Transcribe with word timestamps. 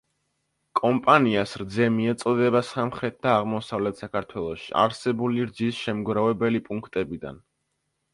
კომპანიას 0.77 1.51
რძე 1.61 1.89
მიეწოდება 1.97 2.61
სამხრეთ 2.69 3.19
და 3.25 3.33
აღმოსავლეთ 3.41 4.01
საქართველოში 4.03 4.73
არსებული 4.85 5.45
რძის 5.51 5.83
შემგროვებელი 5.83 6.63
პუნქტებიდან. 6.71 7.39